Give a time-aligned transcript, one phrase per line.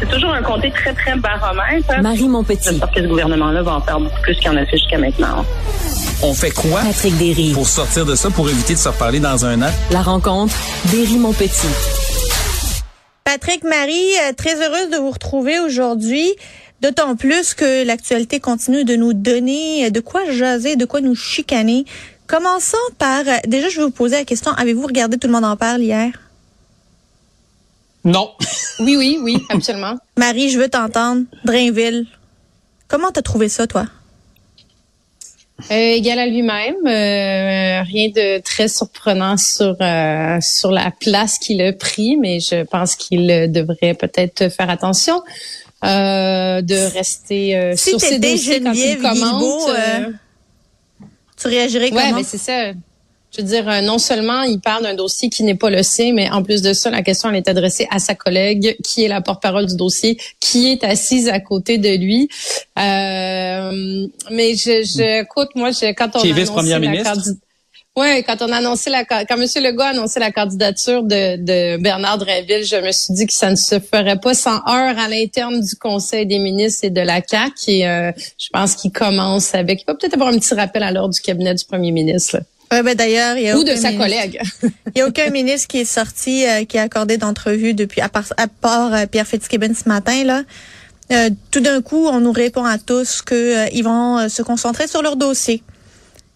[0.00, 2.00] C'est toujours un comté très, très baromètre.
[2.00, 2.70] Marie Montpetit.
[2.70, 5.44] J'espère que ce gouvernement-là va en faire beaucoup plus qu'il en a fait jusqu'à maintenant.
[6.22, 7.52] On fait quoi Patrick Derry.
[7.52, 9.70] pour sortir de ça, pour éviter de se reparler dans un an?
[9.90, 10.54] La rencontre
[10.86, 11.68] Derry Montpetit.
[13.24, 16.34] Patrick, Marie, euh, très heureuse de vous retrouver aujourd'hui.
[16.80, 21.14] D'autant plus que l'actualité continue de nous donner euh, de quoi jaser, de quoi nous
[21.14, 21.84] chicaner.
[22.26, 25.44] Commençons par, euh, déjà, je vais vous poser la question, avez-vous regardé Tout le monde
[25.44, 26.10] en parle hier?
[28.04, 28.30] Non.
[28.80, 29.96] Oui, oui, oui, absolument.
[30.16, 31.24] Marie, je veux t'entendre.
[31.44, 32.06] Drainville.
[32.88, 33.86] Comment t'as trouvé ça, toi?
[35.70, 41.60] Euh, égal à lui-même, euh, rien de très surprenant sur euh, sur la place qu'il
[41.60, 45.22] a pris, mais je pense qu'il devrait peut-être faire attention
[45.84, 49.20] euh, de rester euh, Si sur ses t'étais dossiers quand il.
[49.20, 50.10] Guilbeault, euh, euh,
[51.38, 52.16] Tu réagirais Ouais, comment?
[52.16, 52.72] mais c'est ça.
[53.32, 56.12] Je veux dire, euh, non seulement il parle d'un dossier qui n'est pas le sien,
[56.12, 59.08] mais en plus de ça, la question elle est adressée à sa collègue, qui est
[59.08, 62.28] la porte-parole du dossier, qui est assise à côté de lui.
[62.78, 66.88] Euh, mais je, je, écoute, moi, je, quand on Qui est a annoncé vice-première la
[66.90, 67.12] ministre?
[67.14, 67.38] candi-
[67.96, 69.44] Ouais, quand on a annoncé la quand M.
[69.64, 73.50] Legault a annoncé la candidature de, de Bernard Drinville, je me suis dit que ça
[73.50, 77.20] ne se ferait pas sans heurts à l'interne du Conseil des ministres et de la
[77.20, 77.50] CAC.
[77.66, 79.82] Et euh, je pense qu'il commence avec.
[79.82, 82.36] Il va peut-être avoir un petit rappel à l'ordre du cabinet du Premier ministre.
[82.36, 82.42] là.
[82.72, 84.40] Ouais, ben, d'ailleurs, il y a Ou de sa ministre- collègue.
[84.62, 88.08] Il n'y a aucun ministre qui est sorti, euh, qui a accordé d'entrevue depuis, à
[88.08, 90.42] part, à part euh, Pierre Fitzgibbon ce matin, là.
[91.12, 95.02] Euh, tout d'un coup, on nous répond à tous qu'ils vont euh, se concentrer sur
[95.02, 95.62] leur dossier.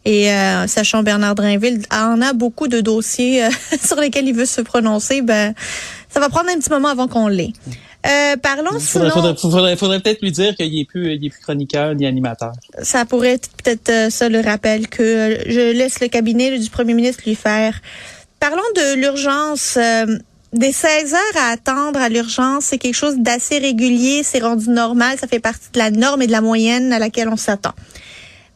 [0.05, 3.49] Et euh, sachant Bernard Drinville en a beaucoup de dossiers euh,
[3.83, 5.55] sur lesquels il veut se prononcer, ben
[6.13, 7.53] ça va prendre un petit moment avant qu'on l'ait.
[8.07, 11.31] Euh, parlons Faudrait, sinon, faudrait, faudrait, faudrait peut-être lui dire qu'il est plus, il est
[11.31, 12.53] plus chroniqueur ni animateur.
[12.83, 16.69] ça pourrait être peut-être euh, ça le rappel que euh, je laisse le cabinet du
[16.69, 17.81] premier ministre lui faire.
[18.41, 19.79] Parlons de l'urgence.
[19.79, 20.19] euh,
[20.55, 25.19] des 16 heures à attendre à l'urgence, c'est quelque chose d'assez régulier, c'est rendu normal,
[25.19, 27.73] ça fait partie de la norme et de la moyenne à laquelle on s'attend.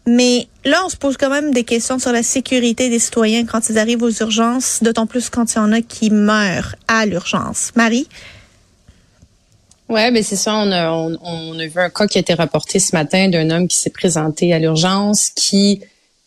[0.06, 3.68] Mais là, on se pose quand même des questions sur la sécurité des citoyens quand
[3.68, 7.72] ils arrivent aux urgences, d'autant plus quand il y en a qui meurent à l'urgence.
[7.74, 8.06] Marie?
[9.88, 10.54] Ouais, ben c'est ça.
[10.56, 13.48] On a, on, on a vu un cas qui a été rapporté ce matin d'un
[13.50, 15.82] homme qui s'est présenté à l'urgence, qui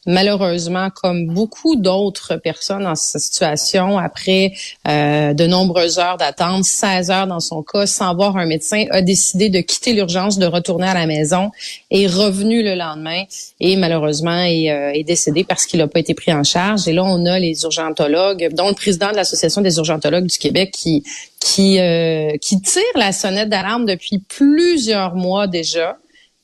[0.07, 4.53] malheureusement, comme beaucoup d'autres personnes dans cette situation, après
[4.87, 9.01] euh, de nombreuses heures d'attente, 16 heures dans son cas, sans voir un médecin, a
[9.01, 11.51] décidé de quitter l'urgence, de retourner à la maison,
[11.91, 13.23] est revenu le lendemain
[13.59, 16.87] et malheureusement est, euh, est décédé parce qu'il n'a pas été pris en charge.
[16.87, 20.71] Et là, on a les urgentologues, dont le président de l'Association des urgentologues du Québec
[20.71, 21.03] qui
[21.39, 25.97] qui euh, qui tire la sonnette d'alarme depuis plusieurs mois déjà.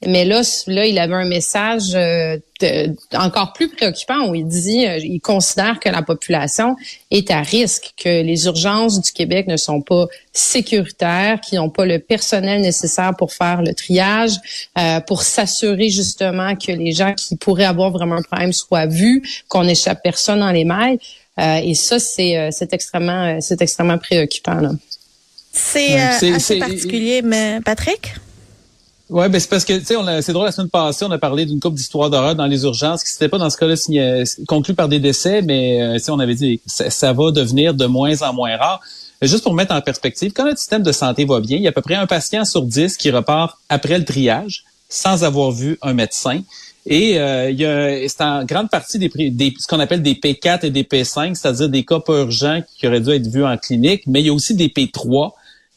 [0.06, 4.86] Mais là, là, il avait un message euh, de- encore plus préoccupant où il dit,
[4.86, 6.76] euh, il considère que la population
[7.10, 11.86] est à risque, que les urgences du Québec ne sont pas sécuritaires, qu'ils n'ont pas
[11.88, 14.34] le personnel nécessaire pour faire le triage,
[14.78, 19.24] euh, pour s'assurer justement que les gens qui pourraient avoir vraiment un problème soient vus,
[19.48, 21.00] qu'on n'échappe personne dans les mailles.
[21.40, 24.60] Euh, et ça, c'est euh, c'est extrêmement, euh, c'est extrêmement préoccupant.
[24.60, 24.72] Là.
[25.52, 28.14] C'est Ouais, euh, assez particulier, mais Patrick?
[29.10, 31.46] Ouais, ben c'est parce que tu sais, c'est drôle la semaine passée, on a parlé
[31.46, 33.76] d'une couple d'histoires d'horreur dans les urgences qui s'était pas dans ce cas-là
[34.48, 38.22] conclu par des décès, mais euh, on avait dit ça, ça va devenir de moins
[38.22, 38.82] en moins rare.
[39.22, 41.70] Juste pour mettre en perspective, quand notre système de santé va bien, il y a
[41.70, 45.78] à peu près un patient sur dix qui repart après le triage sans avoir vu
[45.82, 46.42] un médecin.
[46.86, 50.84] Et euh, c'est en grande partie des, des ce qu'on appelle des P4 et des
[50.84, 54.30] P5, c'est-à-dire des cas urgents qui auraient dû être vus en clinique, mais il y
[54.30, 55.32] a aussi des P3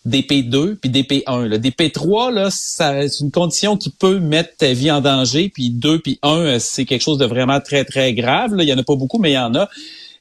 [0.05, 1.47] des P2 puis des P1.
[1.47, 1.59] Là.
[1.59, 5.51] Des P3, là, ça, c'est une condition qui peut mettre ta vie en danger.
[5.53, 8.55] Puis 2 puis 1, euh, c'est quelque chose de vraiment très, très grave.
[8.55, 8.63] Là.
[8.63, 9.69] Il y en a pas beaucoup, mais il y en a.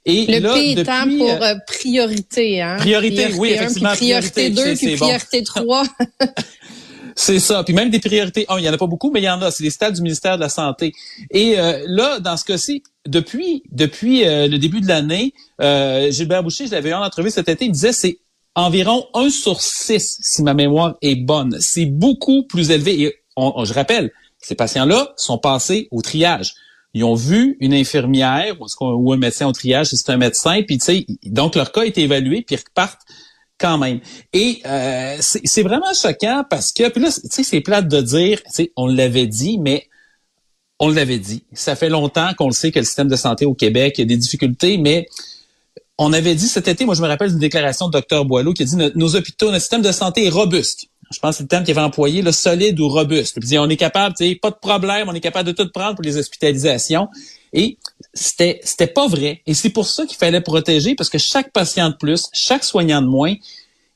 [0.06, 2.78] Et Le là, P étant depuis, pour euh, euh, priorité, hein?
[2.80, 5.06] Priorité, oui, un, effectivement, puis priorité priorité, 2, c'est- puis bon.
[5.06, 5.84] priorité 3.
[7.16, 7.66] C'est ça.
[7.66, 9.42] Puis même des priorités 1, il y en a pas beaucoup, mais il y en
[9.42, 9.52] a.
[9.52, 10.94] C'est des stades du ministère de la Santé.
[11.32, 16.44] Et euh, là, dans ce cas-ci, depuis depuis euh, le début de l'année, euh, Gilbert
[16.44, 18.20] Boucher, je l'avais eu en entrevue cet été, il disait c'est
[18.60, 21.58] environ 1 sur 6, si ma mémoire est bonne.
[21.60, 23.02] C'est beaucoup plus élevé.
[23.02, 26.54] Et je rappelle, ces patients-là sont passés au triage.
[26.94, 30.86] Ils ont vu une infirmière ou, un médecin au triage, c'est un médecin, puis tu
[30.86, 33.02] sais, donc leur cas été évalué, puis ils repartent
[33.60, 34.00] quand même.
[34.34, 38.42] Et euh, c'est vraiment choquant parce que, puis là, tu sais, c'est plate de dire,
[38.76, 39.88] on l'avait dit, mais
[40.80, 41.44] on l'avait dit.
[41.54, 44.18] Ça fait longtemps qu'on le sait que le système de santé au Québec a des
[44.18, 45.08] difficultés, mais
[46.00, 48.64] on avait dit cet été, moi je me rappelle d'une déclaration de Dr Boileau qui
[48.64, 50.88] a dit nos, hôpitaux, notre système de santé est robuste.
[51.12, 53.38] Je pense que c'est le terme qu'il avait employé, le solide ou robuste.
[53.40, 56.18] Puis on est capable, pas de problème, on est capable de tout prendre pour les
[56.18, 57.10] hospitalisations.
[57.52, 57.78] Et
[58.14, 59.42] c'était c'était pas vrai.
[59.46, 63.02] Et c'est pour ça qu'il fallait protéger, parce que chaque patient de plus, chaque soignant
[63.02, 63.34] de moins,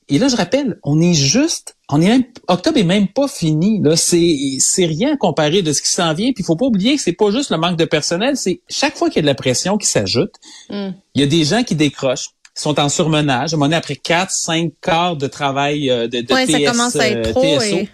[0.09, 3.79] et là, je rappelle, on est juste on est même, octobre est même pas fini.
[3.83, 6.31] Là, c'est c'est rien comparé de ce qui s'en vient.
[6.33, 9.09] Puis faut pas oublier que c'est pas juste le manque de personnel, c'est chaque fois
[9.09, 10.33] qu'il y a de la pression qui s'ajoute,
[10.69, 10.89] Mm.
[11.15, 13.53] il y a des gens qui décrochent, sont en surmenage.
[13.53, 16.57] À un moment donné, après quatre, cinq quarts de travail euh, de, de Ouais, ça
[16.59, 17.75] TS, commence à être euh, trop TSO.
[17.77, 17.89] et-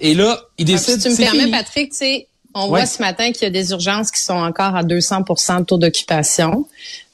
[0.00, 1.02] Et là, ils Ah, si décident.
[1.02, 1.50] tu me permets, fini.
[1.50, 2.68] Patrick, tu sais, on Ouais.
[2.68, 5.78] voit ce matin qu'il y a des urgences qui sont encore à 200% de taux
[5.78, 6.66] d'occupation.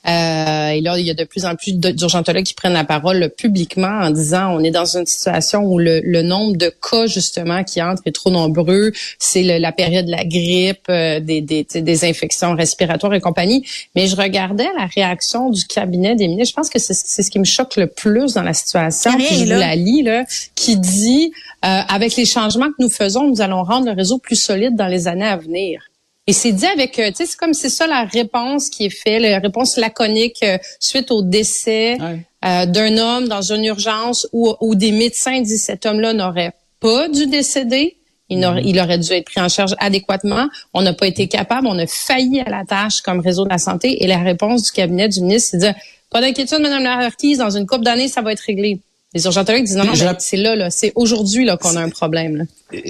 [0.09, 3.31] Euh, et là, il y a de plus en plus d'urgentologues qui prennent la parole
[3.37, 7.63] publiquement en disant on est dans une situation où le, le nombre de cas justement
[7.63, 8.93] qui entrent est trop nombreux.
[9.19, 13.65] C'est la période de la grippe, euh, des, des, des infections respiratoires et compagnie.
[13.95, 16.53] Mais je regardais la réaction du cabinet des ministres.
[16.53, 19.13] Je pense que c'est ce qui me choque le plus dans la situation.
[19.17, 20.25] Puis je vous la lis là,
[20.57, 21.33] qui dit
[21.65, 24.89] euh, avec les changements que nous faisons, nous allons rendre le réseau plus solide dans
[24.89, 25.81] les années à venir.
[26.29, 28.91] Et c'est dit avec, euh, tu sais, c'est comme c'est ça la réponse qui est
[28.91, 32.25] faite, la réponse laconique euh, suite au décès Ouais.
[32.45, 37.09] euh, d'un homme dans une urgence où, où des médecins disent cet homme-là n'aurait pas
[37.09, 37.97] dû décéder.
[38.29, 40.49] Il, n'aurait- il aurait dû être pris en charge adéquatement.
[40.75, 43.59] On n'a pas été capable, on a failli à la tâche comme réseau de la
[43.59, 44.03] santé.
[44.05, 45.75] Et la réponse du cabinet du ministre, c'est de dire
[46.09, 48.79] pas d'inquiétude, Madame la Marquise, dans une couple d'années, ça va être réglé.
[49.15, 51.91] Les urgentologues disent non, non, ben, c'est là, là, c'est aujourd'hui là qu'on a un
[51.91, 52.37] problème.
[52.37, 52.81] Là.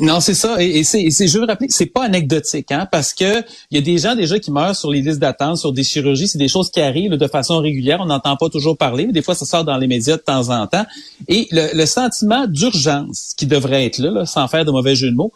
[0.00, 0.62] Non, c'est ça.
[0.62, 3.40] Et, et c'est, je veux rappeler que c'est pas anecdotique, hein, parce que
[3.70, 6.28] il y a des gens déjà qui meurent sur les listes d'attente, sur des chirurgies.
[6.28, 7.98] C'est des choses qui arrivent de façon régulière.
[8.00, 10.50] On n'entend pas toujours parler, mais des fois ça sort dans les médias de temps
[10.50, 10.86] en temps.
[11.28, 15.10] Et le, le sentiment d'urgence qui devrait être là, là, sans faire de mauvais jeu
[15.10, 15.32] de mots,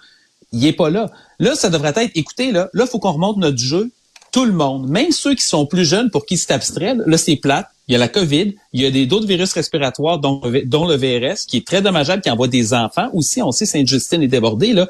[0.52, 1.10] il est pas là.
[1.38, 3.90] Là, ça devrait être, écoutez, là, là, faut qu'on remonte notre jeu.
[4.32, 7.36] Tout le monde, même ceux qui sont plus jeunes pour qui c'est abstrait, là, c'est
[7.36, 7.68] plate.
[7.88, 11.46] Il y a la COVID, il y a des d'autres virus respiratoires, dont, le VRS,
[11.46, 13.08] qui est très dommageable, qui envoie des enfants.
[13.12, 14.72] Aussi, on sait Sainte-Justine est débordée.
[14.72, 14.88] Là,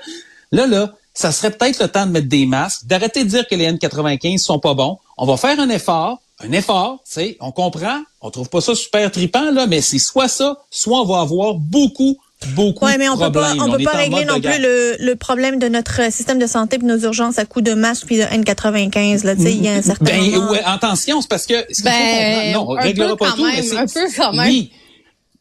[0.50, 3.54] là, là, ça serait peut-être le temps de mettre des masques, d'arrêter de dire que
[3.54, 4.98] les N95 sont pas bons.
[5.18, 8.74] On va faire un effort, un effort, tu sais, on comprend, on trouve pas ça
[8.74, 12.18] super tripant, là, mais c'est soit ça, soit on va avoir beaucoup,
[12.54, 13.62] beaucoup Ouais, mais on de peut pas, problèmes.
[13.62, 16.76] on peut pas en régler non plus le, le problème de notre système de santé
[16.80, 19.24] et nos urgences à coup de masque puis de N95.
[19.24, 20.50] Là, tu sais, il y a un certain Ben, moment.
[20.52, 23.62] ouais, attention, c'est parce que ce Ben, non, on réglera pas quand tout, mais même,
[23.64, 24.48] c'est- un peu quand même.
[24.48, 24.70] Oui,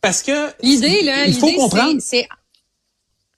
[0.02, 0.32] parce que
[0.64, 2.02] L'idée, là, il faut l'idée, comprendre.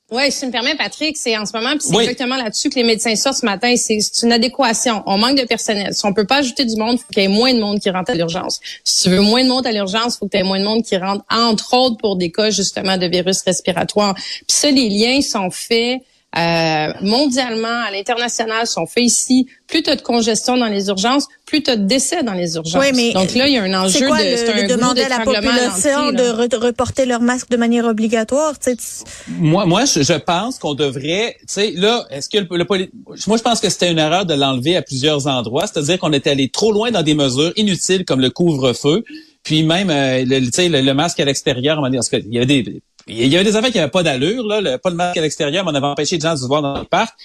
[0.09, 2.03] Ouais, si tu me permets, Patrick, c'est en ce moment, puis c'est Oui.
[2.03, 3.75] exactement là-dessus que les médecins sortent ce matin.
[3.75, 5.03] C'est une adéquation.
[5.05, 5.93] On manque de personnel.
[5.93, 7.81] Si on peut pas ajouter du monde, il faut qu'il y ait moins de monde
[7.81, 8.61] qui rentre à l'urgence.
[8.85, 10.63] Si tu veux moins de monde à l'urgence, il faut que tu aies moins de
[10.63, 14.13] monde qui rentre, entre autres pour des cas justement de virus respiratoires.
[14.15, 15.99] Puis ça, les liens sont faits
[16.35, 19.47] euh, mondialement, à l'international, sont faits ici.
[19.67, 22.55] Plus tu as de congestion dans les urgences, plus tu as de décès dans les
[22.55, 22.81] urgences.
[22.83, 24.63] Oui, mais Donc là, il y a un enjeu c'est quoi de le, c'est un
[24.67, 28.59] de demander à la à population de re- reporter leur masque de manière obligatoire?
[28.59, 32.37] Tu sais, tu- Moi, moi, je, je pense qu'on devrait, tu sais, là, est-ce que
[32.37, 32.89] le, le poli-
[33.25, 36.29] moi, je pense que c'était une erreur de l'enlever à plusieurs endroits, c'est-à-dire qu'on était
[36.29, 39.03] allé trop loin dans des mesures inutiles comme le couvre-feu,
[39.47, 42.81] puis même, euh, le, le, le masque à l'extérieur, parce que il y avait des,
[43.07, 45.21] il y avait des affaires qui n'avaient pas d'allure, là, le, pas le masque à
[45.21, 47.17] l'extérieur, mais on avait empêché les gens de se voir dans le parc.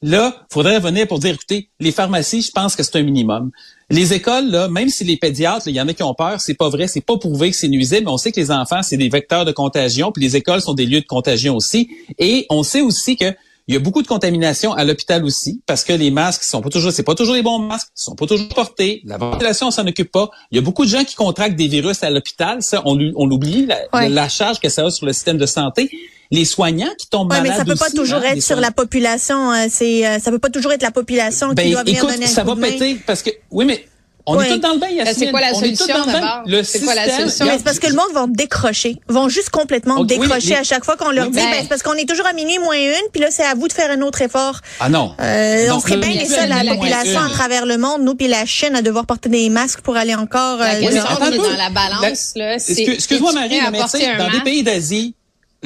[0.00, 3.50] Là, faudrait revenir pour dire, écoutez, les pharmacies, je pense que c'est un minimum.
[3.90, 6.54] Les écoles, là, même si les pédiatres, il y en a qui ont peur, c'est
[6.54, 8.96] pas vrai, c'est pas prouvé que c'est nuisible, mais on sait que les enfants, c'est
[8.96, 11.90] des vecteurs de contagion, puis les écoles sont des lieux de contagion aussi.
[12.20, 13.34] Et on sait aussi que
[13.66, 16.68] il y a beaucoup de contamination à l'hôpital aussi, parce que les masques sont pas
[16.68, 19.00] toujours, c'est pas toujours les bons masques, ils sont pas toujours portés.
[19.04, 20.28] La ventilation, on s'en occupe pas.
[20.50, 23.12] Il y a beaucoup de gens qui contractent des virus à l'hôpital, ça, on, l'ou-
[23.16, 24.08] on l'oublie, la, Ouais.
[24.10, 25.90] la charge que ça a sur le système de santé.
[26.30, 28.70] Les soignants qui tombent Ouais, mais malades ça peut pas toujours hein, être sur la
[28.70, 29.52] population.
[29.52, 32.10] euh, c'est, euh, ça peut pas toujours être la population qui Ben, doit venir écoute,
[32.10, 32.70] donner un ça coup va de main.
[32.70, 33.84] péter parce que oui, mais
[34.26, 35.04] on est tous dans le bain, Yasmine.
[35.04, 36.20] Ben, c'est quoi la On est tous solution, dans le bain.
[36.46, 36.64] d'abord?
[36.64, 37.46] C'est quoi la système- solution?
[37.58, 40.54] C'est parce que le monde va décrocher, vont juste complètement Ok, oui, mais décrocher les-
[40.56, 42.58] à chaque fois qu'on leur Oui, dit, ben, c'est parce qu'on est toujours à minuit
[42.58, 44.60] moins une, puis là, c'est à vous de faire un autre effort.
[44.80, 45.14] Ah non.
[45.20, 47.66] Euh, Non, on serait bien le- les le- seuls, la le- le- population à travers
[47.66, 50.58] le monde, nous puis la Chine, à devoir porter des masques pour aller encore.
[50.58, 51.36] La euh, question qui est peu.
[51.38, 55.14] dans la balance, Excuse- Excuse-moi, Marie, à mais dans des pays d'Asie,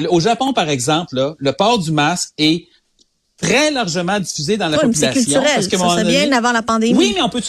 [0.09, 2.65] au Japon, par exemple, là, le port du masque est
[3.41, 5.33] très largement diffusé dans la Ouais, mais c'est population.
[5.41, 5.51] culturel.
[5.55, 6.97] parce que, Ça, c'est donné- bien avant la pandémie.
[6.97, 7.41] Oui, mais on peut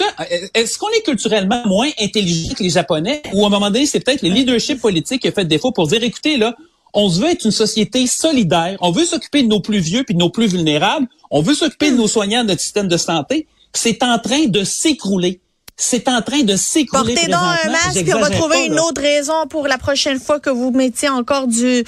[0.54, 3.23] Est-ce qu'on est culturellement moins intelligent que les Japonais?
[3.32, 5.87] Ou à un moment donné, c'est peut-être le leadership politique qui a fait défaut pour
[5.88, 6.54] dire, écoutez, là,
[6.94, 8.76] on se veut être une société solidaire.
[8.80, 11.06] On veut s'occuper de nos plus vieux puis de nos plus vulnérables.
[11.30, 13.47] On veut s'occuper de nos soignants, de notre système de santé.
[13.73, 15.40] C'est en train de s'écrouler.
[15.83, 18.79] C'est en train de s'écrouler Portez donc un masque, puis on va trouver pas, une
[18.79, 21.85] autre raison pour la prochaine fois que vous mettiez encore du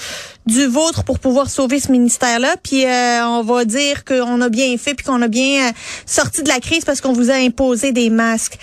[0.47, 2.55] du vôtre pour pouvoir sauver ce ministère-là.
[2.63, 5.71] Puis euh, on va dire qu'on a bien fait, puis qu'on a bien euh,
[6.07, 8.57] sorti de la crise parce qu'on vous a imposé des masques.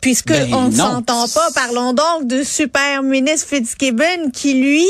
[0.00, 4.86] Puisque Ben, on ne s'entend pas, parlons donc de super ministre Fitzgibbon qui lui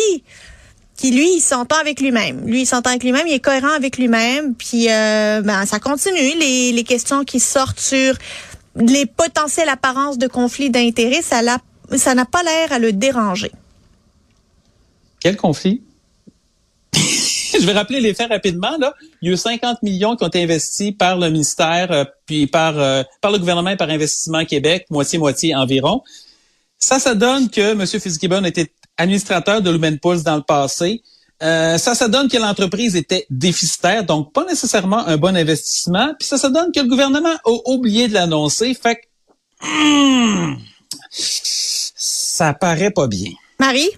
[0.98, 2.42] qui lui, il s'entend avec lui-même.
[2.46, 4.54] Lui, il s'entend avec lui-même, il est cohérent avec lui-même.
[4.54, 6.38] Puis, euh, ben, ça continue.
[6.38, 8.14] Les, les questions qui sortent sur
[8.76, 13.52] les potentielles apparences de conflits d'intérêts, ça n'a pas l'air à le déranger.
[15.20, 15.82] Quel conflit?
[16.94, 18.76] je vais rappeler les faits rapidement.
[19.20, 22.46] Il y a eu 50 millions qui ont été investis par le ministère, euh, puis
[22.46, 26.02] par, euh, par le gouvernement et par Investissement Québec, moitié-moitié environ.
[26.78, 27.86] Ça, ça donne que M.
[27.86, 31.02] Fitzgibbon était administrateur de Lumen Pulse dans le passé.
[31.42, 36.14] Euh, ça, ça donne que l'entreprise était déficitaire, donc pas nécessairement un bon investissement.
[36.18, 38.74] Puis ça, ça donne que le gouvernement a oublié de l'annoncer.
[38.74, 40.56] Fait que hmm,
[41.10, 43.32] ça paraît pas bien.
[43.58, 43.90] Marie?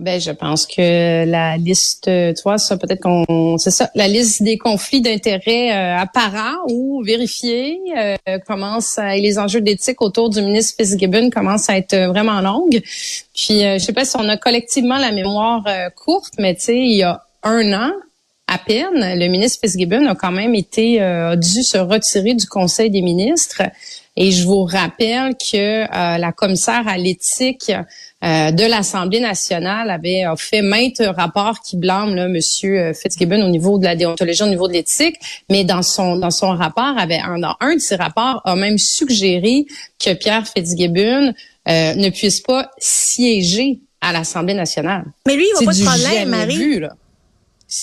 [0.00, 4.42] Ben, je pense que la liste, tu vois, ça peut-être qu'on, c'est ça, la liste
[4.42, 10.30] des conflits d'intérêts euh, apparents ou vérifiés euh, commence à, et les enjeux d'éthique autour
[10.30, 12.82] du ministre Fitzgibbon commencent à être vraiment longues.
[13.34, 16.62] Puis, euh, je sais pas si on a collectivement la mémoire euh, courte, mais tu
[16.62, 17.92] sais, il y a un an,
[18.48, 22.90] à peine, le ministre Fitzgibbon a quand même été a dû se retirer du Conseil
[22.90, 23.62] des ministres.
[24.16, 27.72] Et je vous rappelle que la commissaire à l'éthique
[28.24, 33.50] euh, de l'Assemblée nationale avait fait maintes rapports qui blâment là, Monsieur euh, Fitzgibbon au
[33.50, 35.16] niveau de la déontologie, au niveau de l'éthique,
[35.50, 38.78] mais dans son dans son rapport, avait un, dans un de ses rapports a même
[38.78, 39.66] suggéré
[40.02, 41.34] que Pierre Fitzgibbon
[41.68, 45.04] euh, ne puisse pas siéger à l'Assemblée nationale.
[45.26, 46.56] Mais lui, il voit pas de problème, Marie.
[46.56, 46.94] Vu, là.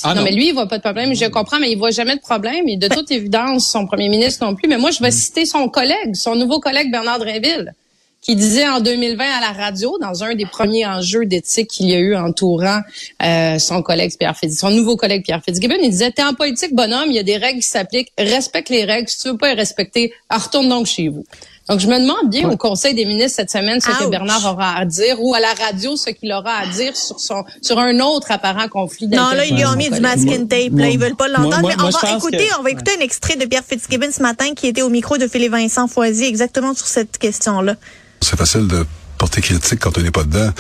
[0.04, 1.14] Ah non, mais lui, il voit pas de problème.
[1.14, 2.68] Je comprends, mais il voit jamais de problème.
[2.68, 4.68] Et de toute évidence, son premier ministre non plus.
[4.68, 5.12] Mais moi, je vais mm.
[5.12, 7.74] citer son collègue, son nouveau collègue Bernard Drinville
[8.22, 11.96] qui disait en 2020 à la radio, dans un des premiers enjeux d'éthique qu'il y
[11.96, 12.82] a eu entourant
[13.24, 16.76] euh, son collègue Pierre Fitzgibbon, son nouveau collègue Pierre Fitzgibbon, il disait, t'es en politique,
[16.76, 19.50] bonhomme, il y a des règles qui s'appliquent, respecte les règles, si tu veux pas
[19.50, 21.26] les respecter, retourne donc chez vous.
[21.70, 24.76] Donc, je me demande bien au Conseil des ministres cette semaine ce que Bernard aura
[24.78, 28.00] à dire ou à la radio ce qu'il aura à dire sur son sur un
[28.00, 29.30] autre apparent conflit d'intérêts.
[29.30, 30.74] Non, là, ils lui ont mis du masking tape.
[30.74, 31.68] Là, ils veulent pas l'entendre.
[31.68, 34.68] Mais on va écouter, on va écouter un extrait de Pierre Fitzgibbon ce matin qui
[34.68, 37.76] était au micro de Philippe Vincent Foisy exactement sur cette question-là.
[38.22, 38.86] C'est facile de
[39.18, 40.52] porter critique quand on n'est pas dedans.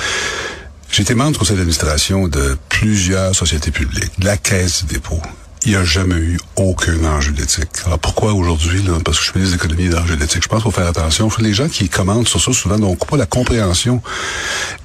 [0.91, 5.21] J'ai été membre du conseil d'administration de plusieurs sociétés publiques, de la Caisse des dépôts.
[5.63, 7.69] Il n'y a jamais eu aucun enjeu d'éthique.
[7.85, 10.71] Alors pourquoi aujourd'hui, parce que je suis ministre de l'économie et d'éthique, je pense qu'il
[10.71, 11.29] faut faire attention.
[11.39, 14.01] Les gens qui commentent sur ça souvent n'ont pas la compréhension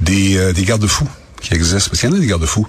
[0.03, 1.09] des, euh, des garde-fous
[1.41, 1.89] qui existent.
[1.91, 2.67] Parce qu'il y en a des garde-fous.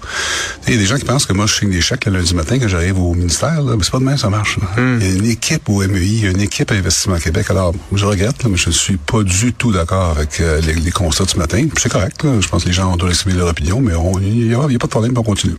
[0.66, 2.34] Il y a des gens qui pensent que moi, je signe des chèques le lundi
[2.34, 3.62] matin quand j'arrive au ministère.
[3.62, 3.76] Là.
[3.76, 4.58] Mais c'est pas demain, ça marche.
[4.76, 4.98] Hmm.
[5.00, 7.46] Il y a une équipe au MEI, il y a une équipe à Investissement Québec.
[7.50, 10.74] Alors, je regrette, là, mais je ne suis pas du tout d'accord avec euh, les,
[10.74, 11.66] les, constats ce matin.
[11.76, 12.22] C'est correct.
[12.22, 12.40] Là.
[12.40, 14.68] Je pense que les gens doivent exprimer leur opinion, mais il n'y a, a, pas
[14.68, 15.56] de problème, on continue.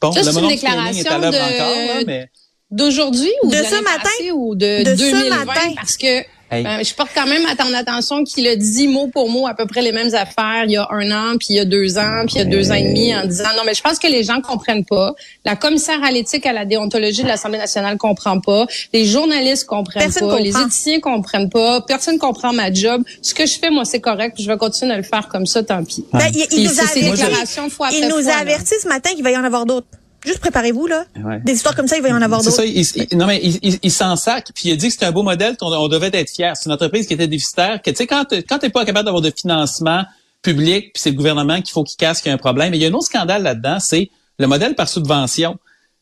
[0.00, 2.26] Bon, ça, c'est une déclaration de...
[2.70, 5.72] d'aujourd'hui ou de, de ce matin ou de, de 2020 ce matin.
[5.76, 9.30] parce que ben, je porte quand même à ton attention qu'il a dit mot pour
[9.30, 11.60] mot à peu près les mêmes affaires il y a un an, puis il y
[11.60, 13.74] a deux ans, puis il y a deux ans et demi en disant non mais
[13.74, 15.14] je pense que les gens comprennent pas.
[15.44, 18.66] La commissaire à l'éthique à la déontologie de l'Assemblée nationale comprend pas.
[18.92, 20.40] Les journalistes comprennent pas.
[20.40, 21.80] Les édiciens comprennent pas.
[21.82, 23.02] Personne comprend ma job.
[23.22, 24.36] Ce que je fais moi c'est correct.
[24.40, 25.62] je vais continuer à le faire comme ça.
[25.62, 26.04] Tant pis.
[26.12, 27.60] Ben, il, il, nous a averti,
[27.92, 29.86] il nous a averti ce matin qu'il va y en avoir d'autres.
[30.24, 31.04] Juste préparez-vous, là.
[31.44, 32.56] Des histoires comme ça, il va y en avoir d'autres.
[32.56, 35.06] C'est ça, il, non, mais il, il, s'en sac, puis il a dit que c'était
[35.06, 36.56] un beau modèle qu'on on devait être fier.
[36.56, 39.22] C'est une entreprise qui était déficitaire, que, tu sais, quand, quand t'es pas capable d'avoir
[39.22, 40.04] de financement
[40.42, 42.70] public, puis c'est le gouvernement qu'il faut qu'il casse qu'il y a un problème.
[42.70, 45.58] Mais il y a un autre scandale là-dedans, c'est le modèle par subvention.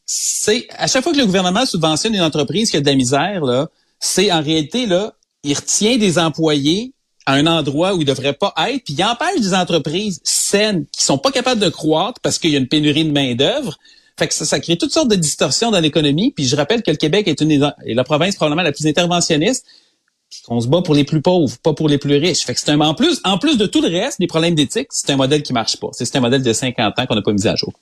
[0.07, 3.45] C'est, à chaque fois que le gouvernement subventionne une entreprise qui a de la misère,
[3.45, 3.69] là,
[4.01, 5.13] c'est en réalité, là,
[5.45, 6.93] il retient des employés
[7.27, 11.05] à un endroit où ils devraient pas être, puis il empêche des entreprises saines qui
[11.05, 13.77] sont pas capables de croître parce qu'il y a une pénurie de main-d'œuvre
[14.19, 16.33] fait que ça, ça crée toutes sortes de distorsions dans l'économie.
[16.33, 19.65] Puis je rappelle que le Québec est une est la province probablement la plus interventionniste.
[20.47, 22.45] Qu'on se bat pour les plus pauvres, pas pour les plus riches.
[22.45, 24.89] Fait que c'est un en plus en plus de tout le reste des problèmes d'éthique,
[24.91, 25.89] c'est un modèle qui marche pas.
[25.93, 27.73] C'est un modèle de 50 ans qu'on n'a pas mis à jour.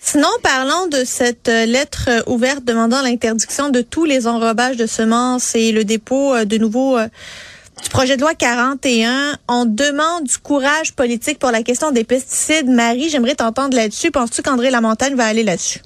[0.00, 4.86] Sinon, parlons de cette euh, lettre euh, ouverte demandant l'interdiction de tous les enrobages de
[4.86, 6.98] semences et le dépôt euh, de nouveaux
[7.82, 9.38] du projet de loi 41.
[9.48, 12.68] On demande du courage politique pour la question des pesticides.
[12.68, 14.10] Marie, j'aimerais t'entendre là-dessus.
[14.10, 15.80] Penses-tu qu'André Lamontagne va aller là-dessus?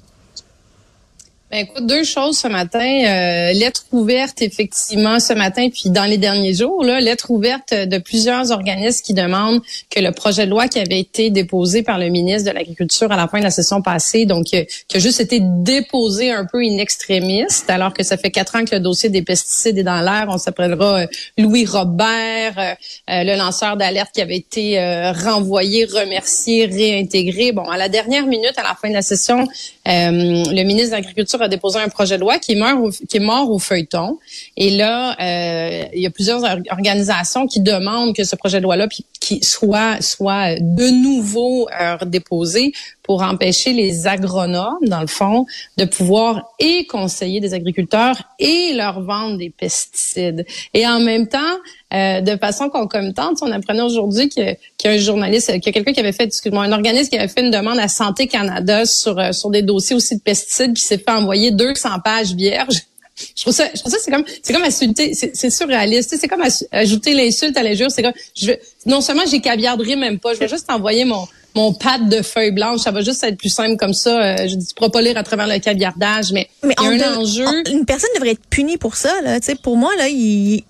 [1.51, 2.79] Ben écoute, deux choses ce matin.
[2.79, 7.97] Euh, lettre ouverte, effectivement, ce matin, puis dans les derniers jours, là, lettre ouverte de
[7.97, 12.09] plusieurs organismes qui demandent que le projet de loi qui avait été déposé par le
[12.09, 15.21] ministre de l'Agriculture à la fin de la session passée, donc euh, qui a juste
[15.21, 19.09] été déposé un peu in extrémiste, alors que ça fait quatre ans que le dossier
[19.09, 20.27] des pesticides est dans l'air.
[20.29, 21.07] On s'appellera euh,
[21.39, 22.75] Louis Robert,
[23.07, 24.79] le lanceur d'alerte qui avait été
[25.15, 27.53] renvoyé, remercié, réintégré.
[27.53, 29.47] Bon, à la dernière minute, à la fin de la session,
[29.85, 34.19] le ministre de l'Agriculture a déposé un projet de loi qui est mort au, feuilleton.
[34.57, 38.87] Et là, euh, il y a plusieurs organisations qui demandent que ce projet de loi-là
[39.19, 45.45] qui soit soit de nouveau euh, déposé pour empêcher les agronomes, dans le fond,
[45.77, 50.45] de pouvoir et conseiller des agriculteurs et leur vendre des pesticides.
[50.73, 51.57] Et en même temps,
[51.93, 53.37] euh, de façon concomitante.
[53.41, 56.25] On apprenait aujourd'hui qu'il y a un journaliste, qu'il y a quelqu'un qui avait fait,
[56.25, 59.63] excuse-moi, un organisme qui avait fait une demande à Santé Canada sur euh, sur des
[59.63, 62.81] dossiers aussi de pesticides, qui s'est fait envoyer 200 pages vierges.
[63.35, 66.15] Je trouve ça, je trouve ça c'est comme, c'est comme insulter, c'est surréaliste.
[66.17, 67.91] C'est comme ajouter l'insulte à l'injure.
[67.91, 68.53] C'est comme, je,
[68.85, 72.51] non seulement j'ai caviarderie même pas, je vais juste envoyer mon mon pad de feuilles
[72.51, 72.81] blanches.
[72.81, 74.21] Ça va juste être plus simple comme ça.
[74.21, 77.11] Euh, je dis, tu pourras pas lire à travers le caviardage, mais, il y a
[77.11, 77.45] un enjeu.
[77.69, 79.13] une personne devrait être punie pour ça.
[79.21, 79.39] Là.
[79.41, 80.63] sais, pour moi, là, il,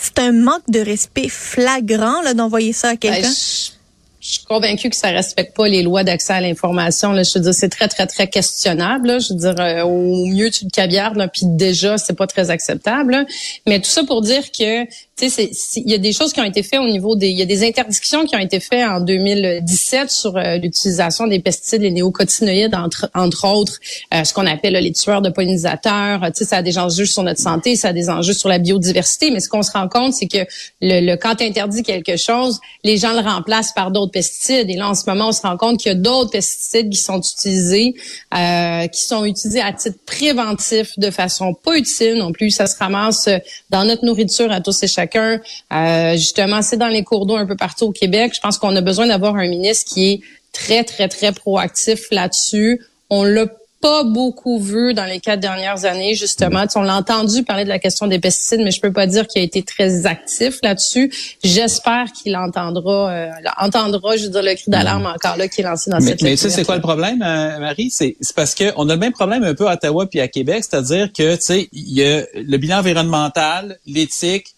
[0.00, 3.28] c'est un manque de respect flagrant là, d'envoyer ça à ben, quelqu'un.
[3.28, 7.14] je, suis convaincue que ça respecte pas les lois d'accès à l'information.
[7.14, 9.20] Je veux dire, c'est très, très, très questionnable.
[9.20, 13.26] Je veux dire, euh, au mieux, tu le caviardes, puis déjà, c'est pas très acceptable.
[13.66, 14.86] Mais tout ça pour dire que
[15.26, 17.46] il y a des choses qui ont été faites au niveau des, il y a
[17.46, 22.74] des interdictions qui ont été faites en 2017 sur euh, l'utilisation des pesticides, les néocotinoïdes
[23.14, 23.78] entre, autres,
[24.14, 26.20] euh, ce qu'on appelle les tueurs de pollinisateurs.
[26.26, 28.58] Tu sais, ça a des enjeux sur notre santé, ça a des enjeux sur la
[28.58, 29.30] biodiversité.
[29.30, 30.46] Mais ce qu'on se rend compte, c'est que
[30.80, 34.70] le, le quand tu interdis quelque chose, les gens le remplacent par d'autres pesticides.
[34.70, 37.00] Et là, en ce moment, on se rend compte qu'il y a d'autres pesticides qui
[37.00, 37.94] sont utilisés,
[38.34, 42.50] euh, qui sont utilisés à titre préventif de façon pas utile non plus.
[42.50, 43.28] Ça se ramasse
[43.70, 47.46] dans notre nourriture à tous et chacun euh, justement, c'est dans les cours d'eau un
[47.46, 48.32] peu partout au Québec.
[48.34, 50.20] Je pense qu'on a besoin d'avoir un ministre qui est
[50.52, 52.80] très, très, très proactif là-dessus.
[53.08, 53.46] On l'a
[53.80, 56.64] pas beaucoup vu dans les quatre dernières années, justement.
[56.74, 59.40] on l'a entendu parler de la question des pesticides, mais je peux pas dire qu'il
[59.40, 61.10] a été très actif là-dessus.
[61.42, 65.14] J'espère qu'il entendra, euh, entendra, je veux dire, le cri d'alarme mm.
[65.14, 67.22] encore là qui est lancé dans mais, cette Mais tu sais, c'est quoi le problème,
[67.22, 67.90] euh, Marie?
[67.90, 71.10] C'est parce qu'on a le même problème un peu à Ottawa puis à Québec, c'est-à-dire
[71.12, 74.54] que, tu sais, il y a le bilan environnemental, l'éthique,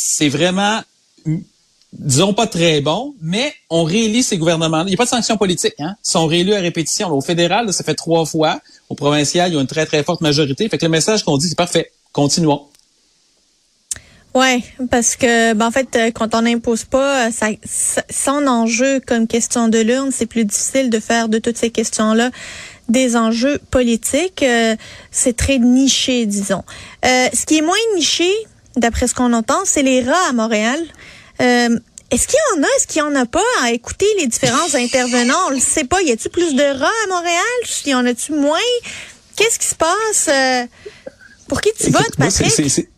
[0.00, 0.80] c'est vraiment,
[1.92, 4.82] disons pas très bon, mais on réélit ces gouvernements.
[4.82, 5.74] Il n'y a pas de sanctions politiques.
[5.80, 5.96] Hein?
[6.06, 7.10] Ils sont réélus à répétition.
[7.10, 8.60] Au fédéral, ça fait trois fois.
[8.88, 10.68] Au provincial, il y a une très, très forte majorité.
[10.68, 11.90] Fait que le message qu'on dit, c'est parfait.
[12.12, 12.68] Continuons.
[14.36, 19.00] Ouais, parce que ben, en fait, euh, quand on n'impose pas, euh, ça, son enjeu
[19.04, 22.30] comme question de l'urne, c'est plus difficile de faire de toutes ces questions-là
[22.88, 24.44] des enjeux politiques.
[24.44, 24.76] Euh,
[25.10, 26.62] c'est très niché, disons.
[27.02, 28.30] ce qui est moins niché,
[28.78, 30.80] d'après ce qu'on entend, c'est les rats à Montréal.
[31.40, 31.78] Euh,
[32.10, 34.74] est-ce qu'il y en a, est-ce qu'il y en a pas à écouter les différents
[34.74, 35.48] intervenants?
[35.48, 36.00] On le sait pas.
[36.02, 37.86] Y a-t-il plus de rats à Montréal?
[37.86, 38.58] Y en a-tu moins?
[39.36, 40.28] Qu'est-ce qui se passe?
[40.28, 40.66] Euh,
[41.46, 42.88] pour qui tu votes, Patrick?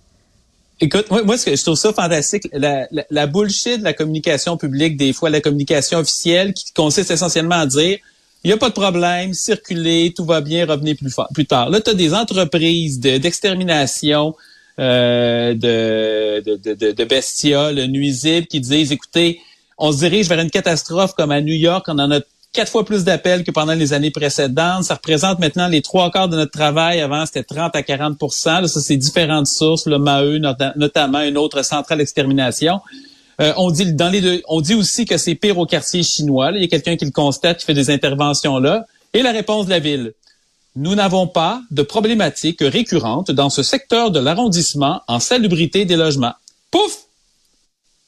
[0.82, 4.96] Écoute, moi, moi, je trouve ça fantastique, la, la, la, bullshit de la communication publique,
[4.96, 7.98] des fois la communication officielle, qui consiste essentiellement à dire
[8.42, 11.68] il n'y a pas de problème, circulez, tout va bien, revenez plus, plus tard.
[11.68, 14.34] Là, tu as des entreprises d'extermination,
[14.80, 19.40] euh, de, de, de, de, bestioles nuisibles qui disent, écoutez,
[19.76, 22.20] on se dirige vers une catastrophe comme à New York, on en a
[22.52, 24.84] quatre fois plus d'appels que pendant les années précédentes.
[24.84, 27.00] Ça représente maintenant les trois quarts de notre travail.
[27.00, 28.16] Avant, c'était 30 à 40
[28.46, 30.38] Là, Ça, c'est différentes sources, le MAE,
[30.76, 32.80] notamment une autre centrale d'extermination.
[33.40, 36.52] Euh, on dit dans les deux, on dit aussi que c'est pire au quartier chinois.
[36.54, 38.86] Il y a quelqu'un qui le constate, qui fait des interventions là.
[39.14, 40.12] Et la réponse de la ville
[40.76, 46.34] nous n'avons pas de problématiques récurrentes dans ce secteur de l'arrondissement en salubrité des logements.
[46.70, 46.98] Pouf!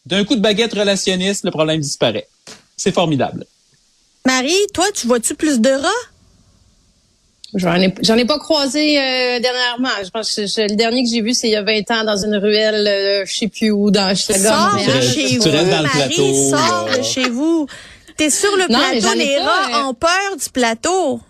[0.06, 2.28] D'un coup de baguette relationniste, le problème disparaît.
[2.76, 3.46] C'est formidable.
[4.26, 5.88] Marie, toi, tu vois-tu plus de rats?
[7.54, 9.90] J'en ai, j'en ai pas croisé euh, dernièrement.
[10.02, 12.16] Je pense que le dernier que j'ai vu, c'est il y a 20 ans dans
[12.16, 15.50] une ruelle, euh, je sais plus où, dans Sors de chez vous,
[15.82, 17.66] Marie, sors de chez vous.
[18.16, 21.20] T'es sur le plateau, les rats euh, ont peur du plateau.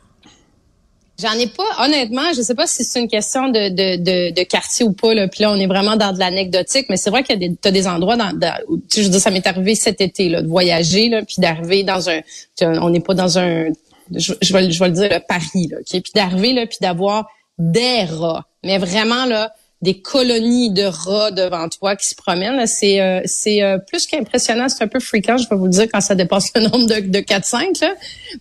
[1.22, 4.84] J'en ai pas, honnêtement, je sais pas si c'est une question de, de, de, quartier
[4.84, 5.14] ou pas.
[5.14, 5.28] Là.
[5.28, 7.70] Puis là, on est vraiment dans de l'anecdotique, mais c'est vrai qu'il y a des,
[7.70, 8.32] des endroits dans,
[8.68, 11.84] où, je veux dire, ça m'est arrivé cet été là, de voyager, là, puis d'arriver
[11.84, 12.20] dans un,
[12.60, 13.66] on n'est pas dans un,
[14.12, 18.04] je, je, vais, je vais le dire, Paris, là, puis d'arriver là, puis d'avoir des
[18.04, 19.52] rats, mais vraiment là,
[19.82, 22.66] des colonies de rats devant toi qui se promènent.
[22.66, 24.68] C'est euh, c'est euh, plus qu'impressionnant.
[24.68, 27.00] C'est un peu fréquent, je vais vous le dire, quand ça dépasse le nombre de,
[27.00, 27.84] de 4-5.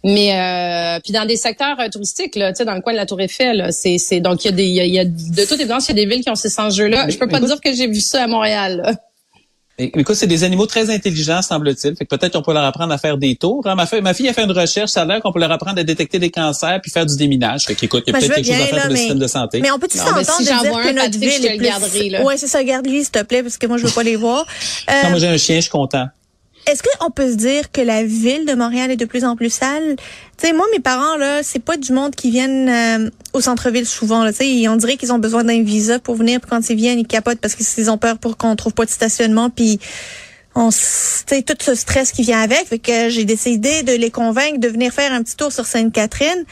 [0.04, 3.68] Mais euh, puis dans des secteurs touristiques, là, dans le coin de la Tour Eiffel,
[3.72, 6.02] c'est c'est donc il y a des il y a, de toute évidence il y
[6.02, 7.10] a des villes qui ont ces enjeux-là.
[7.10, 8.82] Je peux pas dire que j'ai vu ça à Montréal.
[8.84, 8.96] Là.
[9.82, 11.96] Écoute, c'est des animaux très intelligents, semble-t-il.
[11.96, 13.66] Fait que peut-être qu'on peut leur apprendre à faire des tours.
[13.66, 15.52] Hein, ma, fille, ma fille a fait une recherche, ça a l'air qu'on peut leur
[15.52, 17.66] apprendre à détecter des cancers puis faire du déminage.
[17.66, 19.60] Fait qu'écoute, il y a peut-être quelque chose à faire pour le système de santé.
[19.62, 22.24] Mais on peut-tu s'entendre si de dire que notre ville est plus...
[22.24, 24.46] Ouais, c'est ça, garde-lui, s'il te plaît, parce que moi, je veux pas les voir.
[24.90, 25.04] Euh...
[25.04, 26.08] Non, moi, j'ai un chien, je suis content.
[26.68, 29.52] Est-ce qu'on peut se dire que la ville de Montréal est de plus en plus
[29.52, 29.96] sale?
[30.38, 33.86] Tu sais, moi, mes parents, là, c'est pas du monde qui viennent euh, au centre-ville
[33.86, 34.24] souvent.
[34.24, 34.32] Là,
[34.70, 36.40] on dirait qu'ils ont besoin d'un visa pour venir.
[36.48, 39.50] Quand ils viennent, ils capotent parce qu'ils ont peur pour qu'on trouve pas de stationnement.
[39.50, 39.80] Puis
[40.54, 42.68] on tout ce stress qui vient avec.
[42.68, 46.46] Fait que j'ai décidé de les convaincre de venir faire un petit tour sur Sainte-Catherine.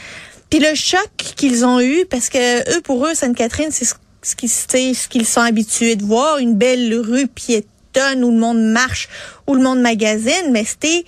[0.48, 4.50] Puis le choc qu'ils ont eu, parce que eux, pour eux, Sainte-Catherine, c'est ce qu'ils
[4.50, 9.08] ce qu'ils sont habitués de voir, une belle rue piétonne où le monde marche,
[9.46, 11.04] où le monde magasine, mais c'était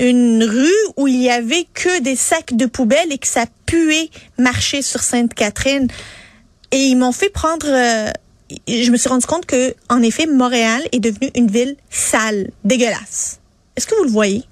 [0.00, 4.10] une rue où il y avait que des sacs de poubelle et que ça puait
[4.38, 5.88] marcher sur Sainte-Catherine.
[6.70, 7.66] Et ils m'ont fait prendre...
[7.68, 8.10] euh,
[8.68, 13.40] je me suis rendu compte que, en effet, Montréal est devenue une ville sale, dégueulasse.
[13.76, 14.44] Est-ce que vous le voyez?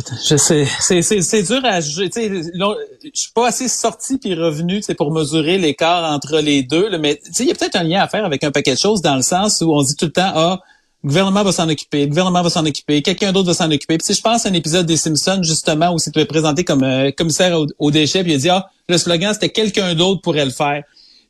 [0.00, 2.10] C'est, dur à juger.
[2.10, 6.88] Tu je suis pas assez sorti puis revenu, tu pour mesurer l'écart entre les deux.
[6.88, 8.78] là, mais tu il y a peut-être un lien à faire avec un paquet de
[8.78, 10.60] choses dans le sens où on dit tout le temps, ah,
[11.02, 13.98] le gouvernement va s'en occuper, le gouvernement va s'en occuper, quelqu'un d'autre va s'en occuper.
[13.98, 17.10] Puis si je pense à un épisode des Simpsons justement où c'était présenté comme euh,
[17.10, 20.44] commissaire aux, aux déchets, puis il a dit, ah, le slogan c'était quelqu'un d'autre pourrait
[20.44, 20.82] le faire.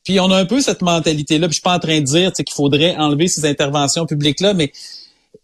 [0.05, 1.47] Puis on a un peu cette mentalité-là.
[1.49, 4.55] Puis je suis pas en train de dire tu qu'il faudrait enlever ces interventions publiques-là,
[4.55, 4.73] mais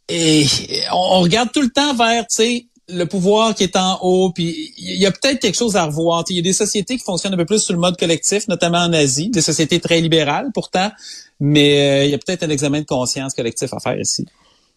[0.09, 0.47] et,
[0.93, 4.73] on regarde tout le temps vers, tu sais, le pouvoir qui est en haut, puis
[4.79, 6.25] il y a peut-être quelque chose à revoir.
[6.31, 8.79] Il y a des sociétés qui fonctionnent un peu plus sur le mode collectif, notamment
[8.79, 10.91] en Asie, des sociétés très libérales pourtant,
[11.41, 14.25] mais euh, il y a peut-être un examen de conscience collectif à faire ici.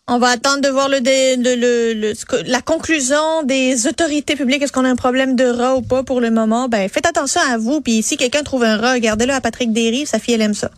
[0.07, 1.55] On va attendre de voir le, dé- le,
[1.93, 2.13] le-
[2.47, 4.61] la conclusion des autorités publiques.
[4.63, 6.67] Est-ce qu'on a un problème de rat ou pas pour le moment?
[6.67, 7.79] Ben, faites attention à vous.
[7.81, 10.05] Puis si quelqu'un trouve un rat, regardez-le à Patrick Derry.
[10.05, 10.69] Sa fille, elle aime ça.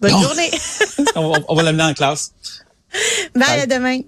[0.00, 0.20] Bonne Non.
[0.22, 0.50] journée.
[1.16, 2.32] on, va- on va l'amener en classe.
[3.34, 3.60] Bye, Bye.
[3.60, 3.98] à demain.